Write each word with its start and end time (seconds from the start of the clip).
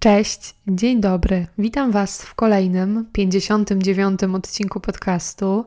Cześć, 0.00 0.54
dzień 0.68 1.00
dobry. 1.00 1.46
Witam 1.58 1.90
Was 1.92 2.22
w 2.22 2.34
kolejnym, 2.34 3.06
59. 3.12 4.20
odcinku 4.34 4.80
podcastu. 4.80 5.64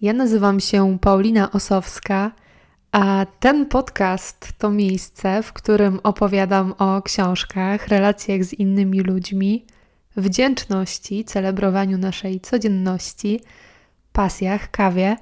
Ja 0.00 0.12
nazywam 0.12 0.60
się 0.60 0.98
Paulina 1.00 1.52
Osowska, 1.52 2.32
a 2.92 3.26
ten 3.40 3.66
podcast 3.66 4.52
to 4.58 4.70
miejsce, 4.70 5.42
w 5.42 5.52
którym 5.52 6.00
opowiadam 6.02 6.74
o 6.78 7.02
książkach, 7.02 7.88
relacjach 7.88 8.44
z 8.44 8.52
innymi 8.52 9.00
ludźmi, 9.00 9.64
wdzięczności, 10.16 11.24
celebrowaniu 11.24 11.98
naszej 11.98 12.40
codzienności, 12.40 13.40
pasjach, 14.12 14.70
kawie, 14.70 15.16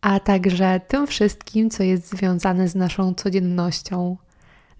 a 0.00 0.20
także 0.20 0.80
tym 0.88 1.06
wszystkim, 1.06 1.70
co 1.70 1.82
jest 1.82 2.10
związane 2.10 2.68
z 2.68 2.74
naszą 2.74 3.14
codziennością. 3.14 4.16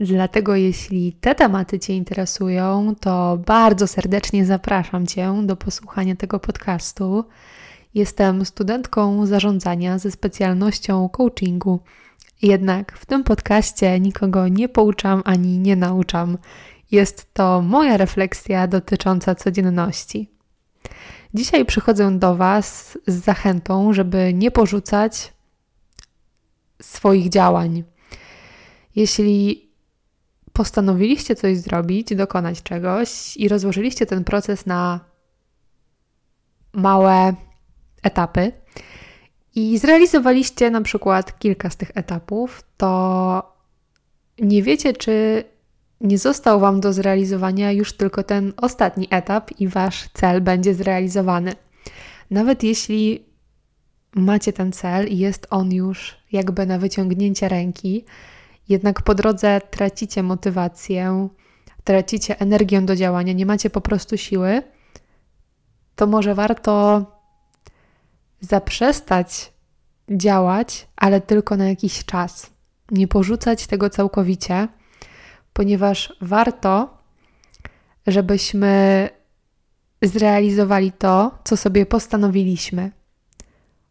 Dlatego, 0.00 0.56
jeśli 0.56 1.12
te 1.12 1.34
tematy 1.34 1.78
Cię 1.78 1.96
interesują, 1.96 2.94
to 3.00 3.38
bardzo 3.46 3.86
serdecznie 3.86 4.46
zapraszam 4.46 5.06
Cię 5.06 5.34
do 5.42 5.56
posłuchania 5.56 6.16
tego 6.16 6.40
podcastu. 6.40 7.24
Jestem 7.94 8.44
studentką 8.44 9.26
zarządzania 9.26 9.98
ze 9.98 10.10
specjalnością 10.10 11.08
coachingu. 11.08 11.80
Jednak 12.42 12.98
w 12.98 13.06
tym 13.06 13.24
podcaście 13.24 14.00
nikogo 14.00 14.48
nie 14.48 14.68
pouczam 14.68 15.22
ani 15.24 15.58
nie 15.58 15.76
nauczam. 15.76 16.38
Jest 16.90 17.34
to 17.34 17.62
moja 17.62 17.96
refleksja 17.96 18.66
dotycząca 18.66 19.34
codzienności. 19.34 20.30
Dzisiaj 21.34 21.64
przychodzę 21.64 22.18
do 22.18 22.36
Was 22.36 22.98
z 23.06 23.14
zachętą, 23.14 23.92
żeby 23.92 24.34
nie 24.34 24.50
porzucać 24.50 25.32
swoich 26.82 27.28
działań. 27.28 27.84
Jeśli 28.96 29.65
postanowiliście 30.56 31.34
coś 31.34 31.58
zrobić, 31.58 32.14
dokonać 32.14 32.62
czegoś 32.62 33.36
i 33.36 33.48
rozłożyliście 33.48 34.06
ten 34.06 34.24
proces 34.24 34.66
na 34.66 35.00
małe 36.72 37.34
etapy 38.02 38.52
i 39.54 39.78
zrealizowaliście 39.78 40.70
na 40.70 40.80
przykład 40.80 41.38
kilka 41.38 41.70
z 41.70 41.76
tych 41.76 41.90
etapów, 41.94 42.62
to 42.76 43.56
nie 44.38 44.62
wiecie, 44.62 44.92
czy 44.92 45.44
nie 46.00 46.18
został 46.18 46.60
Wam 46.60 46.80
do 46.80 46.92
zrealizowania 46.92 47.72
już 47.72 47.92
tylko 47.92 48.22
ten 48.22 48.52
ostatni 48.56 49.08
etap 49.10 49.50
i 49.60 49.68
Wasz 49.68 50.08
cel 50.14 50.40
będzie 50.40 50.74
zrealizowany. 50.74 51.52
Nawet 52.30 52.62
jeśli 52.62 53.24
macie 54.14 54.52
ten 54.52 54.72
cel 54.72 55.08
i 55.08 55.18
jest 55.18 55.46
on 55.50 55.72
już 55.72 56.16
jakby 56.32 56.66
na 56.66 56.78
wyciągnięcie 56.78 57.48
ręki, 57.48 58.04
jednak 58.68 59.02
po 59.02 59.14
drodze 59.14 59.60
tracicie 59.70 60.22
motywację, 60.22 61.28
tracicie 61.84 62.40
energię 62.40 62.82
do 62.82 62.96
działania, 62.96 63.32
nie 63.32 63.46
macie 63.46 63.70
po 63.70 63.80
prostu 63.80 64.16
siły, 64.16 64.62
to 65.96 66.06
może 66.06 66.34
warto 66.34 67.04
zaprzestać 68.40 69.52
działać, 70.10 70.88
ale 70.96 71.20
tylko 71.20 71.56
na 71.56 71.68
jakiś 71.68 72.04
czas. 72.04 72.50
Nie 72.90 73.08
porzucać 73.08 73.66
tego 73.66 73.90
całkowicie, 73.90 74.68
ponieważ 75.52 76.16
warto, 76.20 76.98
żebyśmy 78.06 79.08
zrealizowali 80.02 80.92
to, 80.92 81.38
co 81.44 81.56
sobie 81.56 81.86
postanowiliśmy. 81.86 82.90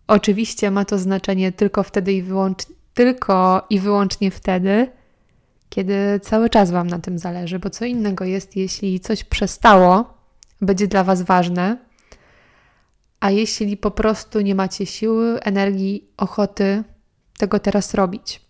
Oczywiście 0.07 0.71
ma 0.71 0.85
to 0.85 0.97
znaczenie 0.97 1.51
tylko 1.51 1.83
wtedy 1.83 2.13
i 2.13 2.21
wyłącznie 2.21 2.75
tylko 2.95 3.65
i 3.69 3.79
wyłącznie 3.79 4.31
wtedy, 4.31 4.91
kiedy 5.69 6.19
cały 6.23 6.49
czas 6.49 6.71
Wam 6.71 6.87
na 6.87 6.99
tym 6.99 7.19
zależy, 7.19 7.59
bo 7.59 7.69
co 7.69 7.85
innego 7.85 8.25
jest, 8.25 8.55
jeśli 8.55 8.99
coś 8.99 9.23
przestało 9.23 10.13
być 10.61 10.87
dla 10.87 11.03
Was 11.03 11.21
ważne, 11.21 11.77
a 13.19 13.31
jeśli 13.31 13.77
po 13.77 13.91
prostu 13.91 14.41
nie 14.41 14.55
macie 14.55 14.85
siły, 14.85 15.39
energii, 15.39 16.07
ochoty 16.17 16.83
tego 17.37 17.59
teraz 17.59 17.93
robić. 17.93 18.41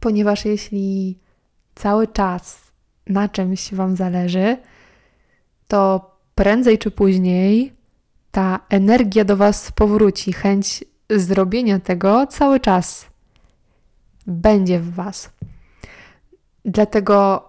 Ponieważ 0.00 0.44
jeśli 0.44 1.18
cały 1.74 2.08
czas 2.08 2.72
na 3.06 3.28
czymś 3.28 3.74
Wam 3.74 3.96
zależy, 3.96 4.56
to 5.68 6.10
prędzej 6.34 6.78
czy 6.78 6.90
później 6.90 7.72
ta 8.30 8.60
energia 8.68 9.24
do 9.24 9.36
Was 9.36 9.72
powróci, 9.72 10.32
chęć 10.32 10.84
zrobienia 11.10 11.78
tego 11.78 12.26
cały 12.26 12.60
czas 12.60 13.09
będzie 14.26 14.80
w 14.80 14.94
Was. 14.94 15.30
Dlatego, 16.64 17.48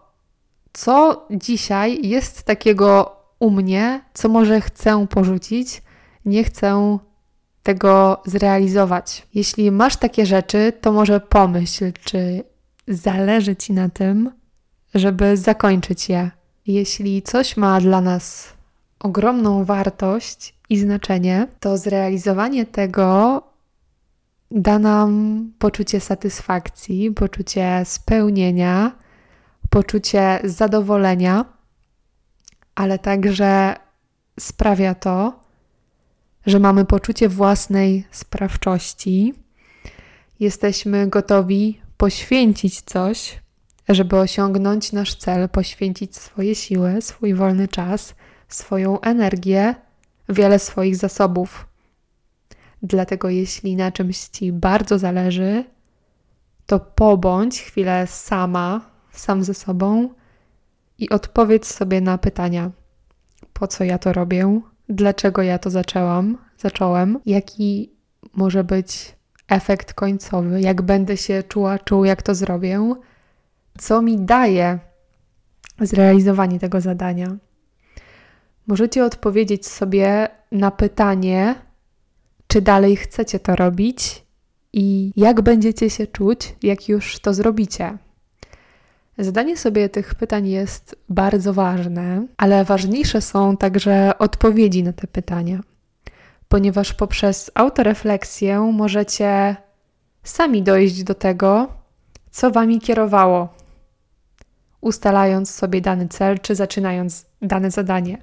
co 0.74 1.28
dzisiaj 1.32 2.08
jest 2.08 2.44
takiego 2.44 3.16
u 3.40 3.50
mnie, 3.50 4.02
co 4.14 4.30
może 4.30 4.62
chcę 4.62 5.08
porzucić, 5.08 5.82
nie 6.26 6.44
chcę 6.44 6.98
tego 7.64 8.22
zrealizować. 8.26 9.28
Jeśli 9.34 9.72
masz 9.72 9.96
takie 9.96 10.26
rzeczy, 10.26 10.74
to 10.82 10.92
może 10.92 11.20
pomyśl, 11.20 11.92
czy 12.04 12.44
zależy 12.88 13.56
Ci 13.56 13.74
na 13.74 13.90
tym, 13.90 14.32
żeby 14.94 15.38
zakończyć 15.38 16.10
je. 16.10 16.32
Jeśli 16.68 17.22
coś 17.22 17.58
ma 17.58 17.82
dla 17.82 18.02
nas 18.02 18.54
ogromną 19.00 19.66
wartość 19.66 20.56
i 20.70 20.78
znaczenie, 20.78 21.48
to 21.60 21.78
zrealizowanie 21.78 22.66
tego 22.66 23.44
da 24.52 24.80
nam 24.80 25.52
poczucie 25.60 26.00
satysfakcji, 26.00 27.12
poczucie 27.12 27.82
spełnienia, 27.86 28.92
poczucie 29.70 30.40
zadowolenia, 30.44 31.46
ale 32.76 33.00
także 33.00 33.76
sprawia 34.40 34.96
to, 34.96 35.40
że 36.46 36.60
mamy 36.60 36.86
poczucie 36.86 37.30
własnej 37.30 38.08
sprawczości, 38.12 39.34
jesteśmy 40.40 41.08
gotowi 41.08 41.82
poświęcić 41.98 42.82
coś, 42.82 43.40
żeby 43.90 44.18
osiągnąć 44.18 44.92
nasz 44.92 45.16
cel, 45.16 45.50
poświęcić 45.50 46.16
swoje 46.18 46.56
siły, 46.56 47.02
swój 47.02 47.34
wolny 47.34 47.68
czas, 47.68 48.16
swoją 48.48 49.02
energię, 49.02 49.76
wiele 50.30 50.60
swoich 50.60 50.96
zasobów. 50.96 51.71
Dlatego, 52.84 53.30
jeśli 53.30 53.76
na 53.76 53.92
czymś 53.92 54.18
ci 54.18 54.54
bardzo 54.54 55.00
zależy, 55.00 55.64
to 56.66 56.80
pobądź 56.80 57.62
chwilę 57.62 58.08
sama, 58.08 58.82
sam 59.12 59.44
ze 59.44 59.54
sobą 59.54 60.10
i 60.98 61.10
odpowiedz 61.10 61.74
sobie 61.74 62.02
na 62.02 62.18
pytania: 62.18 62.72
po 63.54 63.68
co 63.68 63.84
ja 63.84 63.98
to 63.98 64.14
robię? 64.14 64.62
Dlaczego 64.90 65.42
ja 65.42 65.60
to 65.60 65.70
zaczęłam? 65.70 66.38
Zacząłem? 66.58 67.20
Jaki 67.26 67.92
może 68.34 68.64
być 68.64 69.16
efekt 69.48 69.94
końcowy? 69.94 70.62
Jak 70.62 70.82
będę 70.82 71.18
się 71.18 71.44
czuła, 71.44 71.80
czuł, 71.80 72.06
jak 72.06 72.22
to 72.22 72.36
zrobię? 72.36 72.96
Co 73.78 74.02
mi 74.02 74.20
daje 74.20 74.80
zrealizowanie 75.80 76.60
tego 76.60 76.82
zadania? 76.82 77.38
Możecie 78.68 79.06
odpowiedzieć 79.06 79.68
sobie 79.68 80.28
na 80.52 80.72
pytanie, 80.72 81.56
czy 82.52 82.62
dalej 82.62 82.96
chcecie 82.96 83.40
to 83.40 83.56
robić 83.56 84.26
i 84.74 85.12
jak 85.16 85.42
będziecie 85.42 85.90
się 85.90 86.08
czuć, 86.08 86.56
jak 86.64 86.90
już 86.90 87.20
to 87.20 87.34
zrobicie. 87.34 87.98
Zadanie 89.18 89.58
sobie 89.58 89.90
tych 89.90 90.16
pytań 90.16 90.48
jest 90.48 90.96
bardzo 91.10 91.54
ważne, 91.54 92.28
ale 92.38 92.66
ważniejsze 92.66 93.22
są 93.22 93.58
także 93.58 94.18
odpowiedzi 94.20 94.84
na 94.84 94.94
te 94.94 95.08
pytania, 95.08 95.60
ponieważ 96.48 96.94
poprzez 96.94 97.52
autorefleksję 97.54 98.60
możecie 98.60 99.56
sami 100.24 100.64
dojść 100.64 101.04
do 101.04 101.16
tego, 101.16 101.68
co 102.32 102.52
wami 102.52 102.80
kierowało, 102.80 103.50
ustalając 104.82 105.50
sobie 105.50 105.82
dany 105.82 106.08
cel 106.08 106.40
czy 106.40 106.56
zaczynając 106.56 107.26
dane 107.42 107.72
zadanie. 107.72 108.18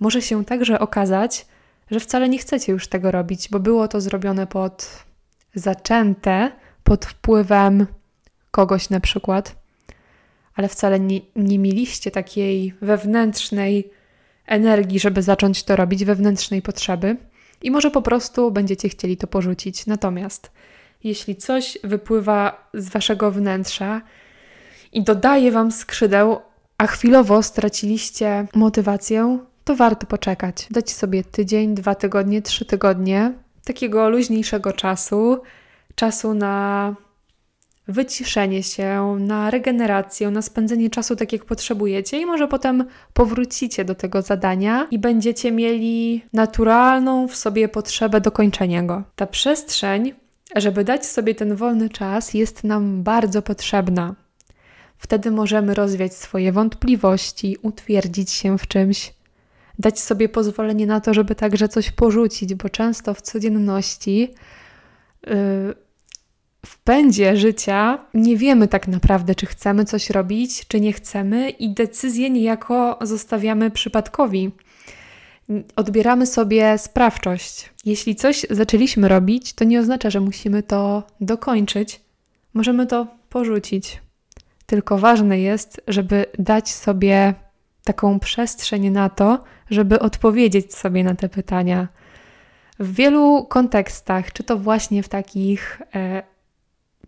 Może 0.00 0.22
się 0.22 0.44
także 0.44 0.80
okazać, 0.80 1.46
że 1.90 2.00
wcale 2.00 2.28
nie 2.28 2.38
chcecie 2.38 2.72
już 2.72 2.88
tego 2.88 3.10
robić, 3.10 3.48
bo 3.48 3.60
było 3.60 3.88
to 3.88 4.00
zrobione 4.00 4.46
pod 4.46 5.04
zaczęte, 5.54 6.52
pod 6.84 7.06
wpływem 7.06 7.86
kogoś 8.50 8.90
na 8.90 9.00
przykład, 9.00 9.56
ale 10.54 10.68
wcale 10.68 11.00
nie, 11.00 11.20
nie 11.36 11.58
mieliście 11.58 12.10
takiej 12.10 12.74
wewnętrznej 12.82 13.90
energii, 14.46 15.00
żeby 15.00 15.22
zacząć 15.22 15.64
to 15.64 15.76
robić, 15.76 16.04
wewnętrznej 16.04 16.62
potrzeby 16.62 17.16
i 17.62 17.70
może 17.70 17.90
po 17.90 18.02
prostu 18.02 18.50
będziecie 18.50 18.88
chcieli 18.88 19.16
to 19.16 19.26
porzucić. 19.26 19.86
Natomiast 19.86 20.50
jeśli 21.04 21.36
coś 21.36 21.78
wypływa 21.84 22.70
z 22.74 22.88
waszego 22.88 23.30
wnętrza 23.30 24.02
i 24.92 25.02
dodaje 25.02 25.52
wam 25.52 25.72
skrzydeł, 25.72 26.40
a 26.78 26.86
chwilowo 26.86 27.42
straciliście 27.42 28.46
motywację, 28.54 29.38
to 29.64 29.76
warto 29.76 30.06
poczekać. 30.06 30.66
Dać 30.70 30.92
sobie 30.92 31.24
tydzień, 31.24 31.74
dwa 31.74 31.94
tygodnie, 31.94 32.42
trzy 32.42 32.64
tygodnie 32.64 33.32
takiego 33.64 34.10
luźniejszego 34.10 34.72
czasu, 34.72 35.40
czasu 35.94 36.34
na 36.34 36.94
wyciszenie 37.88 38.62
się, 38.62 39.16
na 39.20 39.50
regenerację, 39.50 40.30
na 40.30 40.42
spędzenie 40.42 40.90
czasu 40.90 41.16
tak 41.16 41.32
jak 41.32 41.44
potrzebujecie 41.44 42.20
i 42.20 42.26
może 42.26 42.48
potem 42.48 42.84
powrócicie 43.12 43.84
do 43.84 43.94
tego 43.94 44.22
zadania 44.22 44.86
i 44.90 44.98
będziecie 44.98 45.52
mieli 45.52 46.24
naturalną 46.32 47.28
w 47.28 47.36
sobie 47.36 47.68
potrzebę 47.68 48.20
dokończenia 48.20 48.82
go. 48.82 49.02
Ta 49.16 49.26
przestrzeń, 49.26 50.14
żeby 50.56 50.84
dać 50.84 51.06
sobie 51.06 51.34
ten 51.34 51.56
wolny 51.56 51.88
czas, 51.88 52.34
jest 52.34 52.64
nam 52.64 53.02
bardzo 53.02 53.42
potrzebna. 53.42 54.14
Wtedy 54.98 55.30
możemy 55.30 55.74
rozwiać 55.74 56.14
swoje 56.14 56.52
wątpliwości, 56.52 57.56
utwierdzić 57.62 58.30
się 58.30 58.58
w 58.58 58.66
czymś, 58.66 59.14
dać 59.80 60.00
sobie 60.00 60.28
pozwolenie 60.28 60.86
na 60.86 61.00
to, 61.00 61.14
żeby 61.14 61.34
także 61.34 61.68
coś 61.68 61.90
porzucić, 61.90 62.54
bo 62.54 62.68
często 62.68 63.14
w 63.14 63.22
codzienności, 63.22 64.34
yy, 65.26 65.74
w 66.66 66.78
pędzie 66.84 67.36
życia 67.36 67.98
nie 68.14 68.36
wiemy 68.36 68.68
tak 68.68 68.88
naprawdę, 68.88 69.34
czy 69.34 69.46
chcemy 69.46 69.84
coś 69.84 70.10
robić, 70.10 70.66
czy 70.66 70.80
nie 70.80 70.92
chcemy, 70.92 71.50
i 71.50 71.74
decyzje 71.74 72.30
niejako 72.30 72.98
zostawiamy 73.02 73.70
przypadkowi. 73.70 74.50
Odbieramy 75.76 76.26
sobie 76.26 76.78
sprawczość. 76.78 77.72
Jeśli 77.84 78.16
coś 78.16 78.46
zaczęliśmy 78.50 79.08
robić, 79.08 79.52
to 79.52 79.64
nie 79.64 79.80
oznacza, 79.80 80.10
że 80.10 80.20
musimy 80.20 80.62
to 80.62 81.02
dokończyć. 81.20 82.00
Możemy 82.54 82.86
to 82.86 83.06
porzucić. 83.28 84.02
Tylko 84.66 84.98
ważne 84.98 85.40
jest, 85.40 85.80
żeby 85.88 86.26
dać 86.38 86.70
sobie 86.70 87.34
taką 87.92 88.20
przestrzeń 88.20 88.90
na 88.90 89.08
to, 89.08 89.44
żeby 89.70 89.98
odpowiedzieć 89.98 90.74
sobie 90.74 91.04
na 91.04 91.14
te 91.14 91.28
pytania. 91.28 91.88
W 92.78 92.94
wielu 92.94 93.44
kontekstach, 93.44 94.32
czy 94.32 94.42
to 94.44 94.56
właśnie 94.56 95.02
w 95.02 95.08
takich 95.08 95.82
e, 95.94 96.22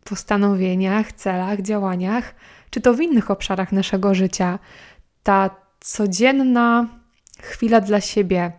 postanowieniach, 0.04 1.12
celach, 1.12 1.62
działaniach, 1.62 2.34
czy 2.70 2.80
to 2.80 2.94
w 2.94 3.00
innych 3.00 3.30
obszarach 3.30 3.72
naszego 3.72 4.14
życia, 4.14 4.58
ta 5.22 5.50
codzienna 5.80 6.88
chwila 7.42 7.80
dla 7.80 8.00
siebie 8.00 8.52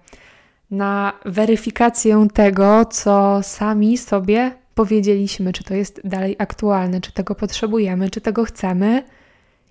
na 0.71 1.13
weryfikację 1.25 2.27
tego, 2.33 2.85
co 2.85 3.39
sami 3.43 3.97
sobie 3.97 4.51
powiedzieliśmy, 4.75 5.53
czy 5.53 5.63
to 5.63 5.73
jest 5.73 6.01
dalej 6.03 6.35
aktualne, 6.39 7.01
czy 7.01 7.11
tego 7.11 7.35
potrzebujemy, 7.35 8.09
czy 8.09 8.21
tego 8.21 8.45
chcemy 8.45 9.03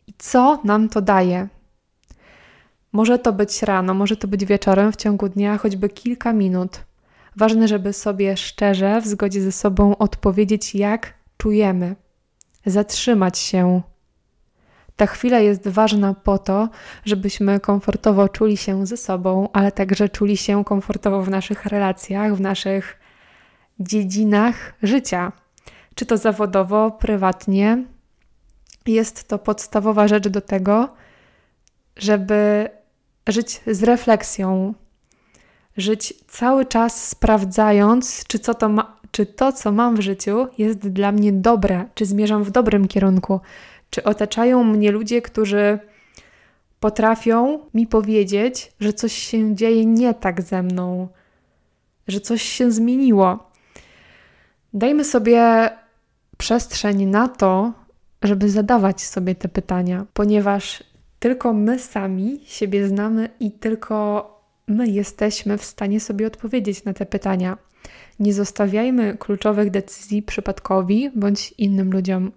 i 0.07 0.13
co 0.19 0.61
nam 0.65 0.89
to 0.89 1.01
daje. 1.03 1.49
Może 2.93 3.19
to 3.19 3.33
być 3.33 3.63
rano, 3.63 3.95
może 3.95 4.17
to 4.17 4.29
być 4.29 4.45
wieczorem 4.45 4.93
w 4.93 4.97
ciągu 4.97 5.29
dnia, 5.29 5.59
choćby 5.59 5.89
kilka 5.89 6.33
minut. 6.33 6.85
Ważne, 7.37 7.69
żeby 7.69 7.93
sobie 7.93 8.37
szczerze, 8.37 9.01
w 9.01 9.07
zgodzie 9.07 9.43
ze 9.43 9.53
sobą 9.53 9.97
odpowiedzieć, 9.99 10.75
jak 10.75 11.15
czujemy, 11.39 11.97
zatrzymać 12.67 13.39
się. 13.39 13.83
Ta 14.97 15.07
chwila 15.07 15.39
jest 15.39 15.69
ważna 15.69 16.15
po 16.15 16.39
to, 16.39 16.69
żebyśmy 17.05 17.61
komfortowo 17.61 18.29
czuli 18.29 18.57
się 18.57 18.87
ze 18.87 18.97
sobą, 18.97 19.49
ale 19.53 19.73
także 19.73 20.09
czuli 20.09 20.37
się 20.37 20.65
komfortowo 20.65 21.23
w 21.23 21.31
naszych 21.31 21.67
relacjach, 21.67 22.37
w 22.37 22.41
naszych 22.41 23.01
dziedzinach 23.81 24.75
życia, 24.83 25.33
czy 25.95 26.07
to 26.07 26.17
zawodowo, 26.17 26.91
prywatnie. 26.91 27.85
Jest 28.87 29.29
to 29.29 29.39
podstawowa 29.39 30.09
rzecz 30.09 30.29
do 30.29 30.41
tego, 30.41 30.89
żeby 31.97 32.69
żyć 33.29 33.61
z 33.67 33.83
refleksją, 33.83 34.75
żyć 35.77 36.15
cały 36.29 36.67
czas 36.67 37.09
sprawdzając, 37.09 38.25
czy, 38.27 38.39
co 38.39 38.55
to, 38.55 38.69
ma, 38.69 38.97
czy 39.11 39.27
to, 39.27 39.53
co 39.53 39.73
mam 39.73 39.97
w 39.97 40.01
życiu, 40.01 40.47
jest 40.59 40.79
dla 40.79 41.13
mnie 41.13 41.33
dobre, 41.33 41.89
czy 41.95 42.07
zmierzam 42.07 42.45
w 42.45 42.51
dobrym 42.51 42.89
kierunku, 42.89 43.41
czy 43.91 44.05
otaczają 44.05 44.65
mnie 44.65 44.93
ludzie, 44.93 45.23
którzy 45.23 45.79
potrafią 46.81 47.59
mi 47.75 47.87
powiedzieć, 47.87 48.73
że 48.81 48.93
coś 48.93 49.13
się 49.13 49.55
dzieje 49.57 49.87
nie 49.87 50.15
tak 50.15 50.43
ze 50.43 50.63
mną, 50.63 51.09
że 52.09 52.21
coś 52.21 52.43
się 52.43 52.73
zmieniło. 52.73 53.51
Dajmy 54.75 55.05
sobie 55.05 55.71
przestrzeń 56.39 57.07
na 57.07 57.29
to, 57.29 57.73
żeby 58.23 58.49
zadawać 58.49 59.03
sobie 59.03 59.35
te 59.35 59.49
pytania, 59.49 60.07
ponieważ 60.13 60.85
tylko 61.23 61.53
my 61.53 61.79
sami 61.79 62.41
siebie 62.45 62.89
znamy 62.89 63.29
i 63.41 63.51
tylko 63.51 64.29
my 64.67 64.89
jesteśmy 64.89 65.59
w 65.59 65.65
stanie 65.65 66.01
sobie 66.01 66.27
odpowiedzieć 66.27 66.85
na 66.85 66.93
te 66.93 67.07
pytania. 67.07 67.59
Nie 68.21 68.33
zostawiajmy 68.33 69.17
kluczowych 69.19 69.71
decyzji 69.71 70.23
przypadkowi 70.23 71.11
bądź 71.15 71.55
innym 71.59 71.93
ludziom. 71.93 72.33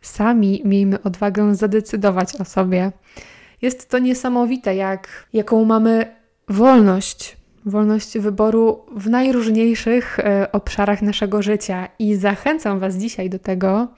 Sami 0.00 0.62
miejmy 0.64 1.02
odwagę 1.02 1.54
zadecydować 1.54 2.36
o 2.36 2.44
sobie. 2.44 2.92
Jest 3.62 3.90
to 3.90 3.98
niesamowite, 3.98 4.74
jak, 4.74 5.28
jaką 5.32 5.64
mamy 5.64 6.16
wolność, 6.48 7.36
wolność 7.64 8.18
wyboru 8.18 8.84
w 8.96 9.08
najróżniejszych 9.08 10.18
y, 10.18 10.22
obszarach 10.52 11.02
naszego 11.02 11.42
życia. 11.42 11.88
I 11.98 12.14
zachęcam 12.14 12.78
Was 12.78 12.96
dzisiaj 12.96 13.30
do 13.30 13.38
tego, 13.38 13.88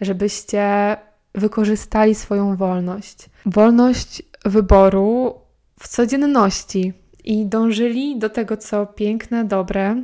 żebyście 0.00 0.96
wykorzystali 1.34 2.14
swoją 2.14 2.56
wolność. 2.56 3.30
Wolność 3.46 4.22
wyboru 4.44 5.34
w 5.80 5.88
codzienności 5.88 6.92
i 7.24 7.46
dążyli 7.46 8.18
do 8.18 8.30
tego, 8.30 8.56
co 8.56 8.86
piękne, 8.86 9.44
dobre, 9.44 10.02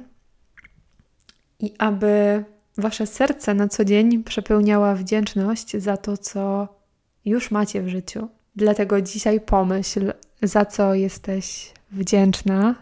i 1.61 1.75
aby 1.79 2.45
wasze 2.79 3.07
serce 3.07 3.55
na 3.55 3.69
co 3.69 3.85
dzień 3.85 4.25
przepełniała 4.25 4.95
wdzięczność 4.95 5.77
za 5.77 5.97
to, 5.97 6.17
co 6.17 6.69
już 7.25 7.51
macie 7.51 7.83
w 7.83 7.89
życiu. 7.89 8.29
Dlatego 8.57 9.01
dzisiaj 9.01 9.41
pomyśl, 9.41 10.13
za 10.43 10.65
co 10.65 10.95
jesteś 10.95 11.73
wdzięczna 11.91 12.75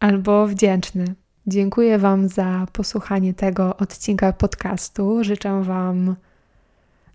albo 0.00 0.46
wdzięczny. 0.46 1.14
Dziękuję 1.46 1.98
Wam 1.98 2.28
za 2.28 2.66
posłuchanie 2.72 3.34
tego 3.34 3.76
odcinka 3.76 4.32
podcastu. 4.32 5.24
Życzę 5.24 5.62
Wam 5.62 6.16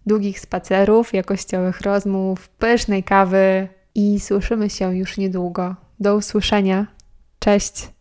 długich 0.06 0.40
spacerów, 0.40 1.14
jakościowych 1.14 1.82
rozmów, 1.82 2.50
pysznej 2.50 3.04
kawy 3.04 3.68
i 3.96 4.20
słyszymy 4.20 4.70
się 4.70 4.96
już 4.96 5.18
niedługo. 5.18 5.76
Do 6.00 6.16
usłyszenia. 6.16 6.88
Cześć. 7.40 7.88